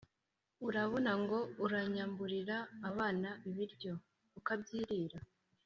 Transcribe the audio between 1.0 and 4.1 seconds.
ngo uranyamburira abana ibiryo,